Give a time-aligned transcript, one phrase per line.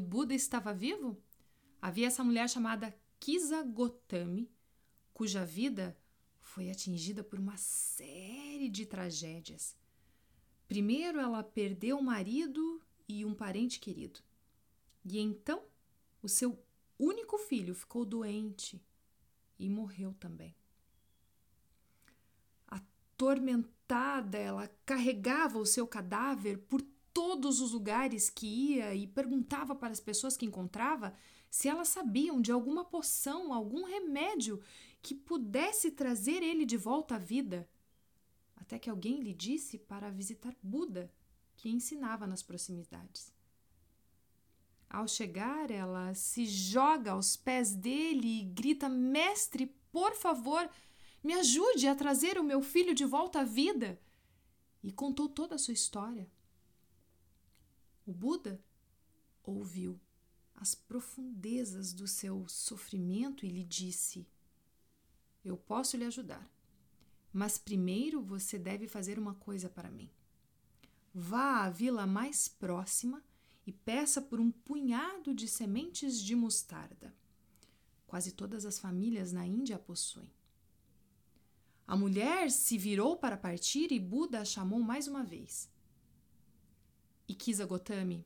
[0.00, 1.20] Buda estava vivo?
[1.80, 4.50] Havia essa mulher chamada Kisa Gotami,
[5.12, 5.96] cuja vida
[6.40, 9.76] foi atingida por uma série de tragédias.
[10.68, 14.20] Primeiro, ela perdeu o marido e um parente querido.
[15.04, 15.62] E então,
[16.22, 16.58] o seu
[16.98, 18.82] único filho ficou doente
[19.58, 20.56] e morreu também.
[22.66, 26.82] Atormentada, ela carregava o seu cadáver por
[27.16, 31.14] todos os lugares que ia e perguntava para as pessoas que encontrava
[31.50, 34.60] se elas sabiam de alguma poção, algum remédio
[35.00, 37.66] que pudesse trazer ele de volta à vida.
[38.54, 41.10] Até que alguém lhe disse para visitar Buda,
[41.56, 43.32] que ensinava nas proximidades.
[44.90, 50.68] Ao chegar, ela se joga aos pés dele e grita: Mestre, por favor,
[51.24, 53.98] me ajude a trazer o meu filho de volta à vida.
[54.82, 56.30] E contou toda a sua história.
[58.06, 58.62] O Buda
[59.42, 60.00] ouviu
[60.54, 64.26] as profundezas do seu sofrimento e lhe disse:
[65.44, 66.48] Eu posso lhe ajudar,
[67.32, 70.08] mas primeiro você deve fazer uma coisa para mim.
[71.12, 73.22] Vá à vila mais próxima
[73.66, 77.12] e peça por um punhado de sementes de mostarda.
[78.06, 80.30] Quase todas as famílias na Índia a possuem.
[81.86, 85.68] A mulher se virou para partir e Buda a chamou mais uma vez.
[87.28, 88.24] Ikisa Gotami,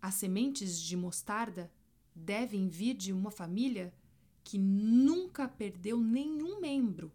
[0.00, 1.70] as sementes de mostarda
[2.14, 3.92] devem vir de uma família
[4.44, 7.12] que nunca perdeu nenhum membro,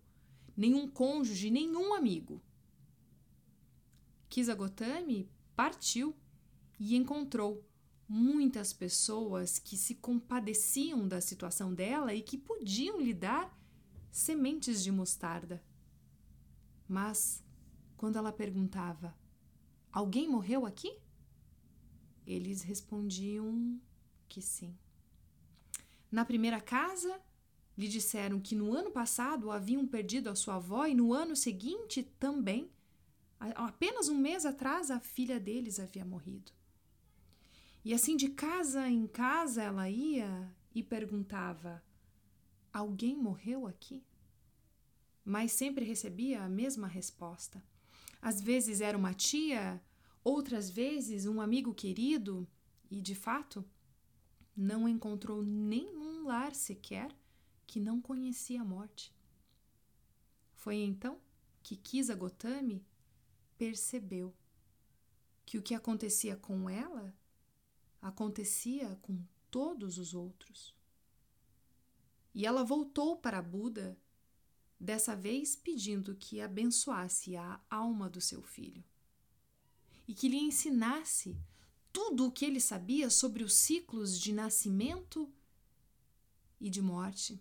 [0.56, 2.42] nenhum cônjuge, nenhum amigo.
[4.30, 6.16] Kisa Gotami partiu
[6.80, 7.66] e encontrou
[8.08, 13.58] muitas pessoas que se compadeciam da situação dela e que podiam lhe dar
[14.12, 15.64] sementes de mostarda.
[16.88, 17.44] Mas,
[17.98, 19.16] quando ela perguntava:
[19.92, 21.00] Alguém morreu aqui?
[22.26, 23.80] Eles respondiam
[24.28, 24.76] que sim.
[26.12, 27.20] Na primeira casa,
[27.78, 32.04] lhe disseram que no ano passado haviam perdido a sua avó e no ano seguinte
[32.20, 32.70] também.
[33.40, 36.52] Apenas um mês atrás, a filha deles havia morrido.
[37.84, 41.84] E assim, de casa em casa, ela ia e perguntava:
[42.74, 44.04] Alguém morreu aqui?
[45.24, 47.64] Mas sempre recebia a mesma resposta.
[48.22, 49.82] Às vezes era uma tia
[50.26, 52.48] Outras vezes, um amigo querido,
[52.90, 53.64] e de fato,
[54.58, 57.16] não encontrou nenhum lar sequer
[57.68, 59.14] que não conhecia a morte.
[60.56, 61.22] Foi então
[61.62, 62.84] que Kisa Gotami
[63.56, 64.36] percebeu
[65.46, 67.16] que o que acontecia com ela
[68.02, 70.76] acontecia com todos os outros.
[72.34, 73.96] E ela voltou para Buda,
[74.80, 78.84] dessa vez pedindo que abençoasse a alma do seu filho
[80.08, 81.38] e que lhe ensinasse
[81.92, 85.32] tudo o que ele sabia sobre os ciclos de nascimento
[86.60, 87.40] e de morte.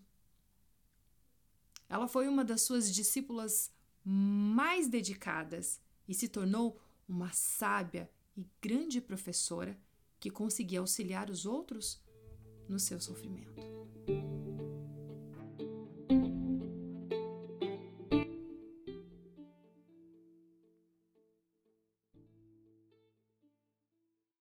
[1.89, 3.71] Ela foi uma das suas discípulas
[4.03, 9.79] mais dedicadas e se tornou uma sábia e grande professora
[10.19, 12.01] que conseguia auxiliar os outros
[12.67, 13.61] no seu sofrimento.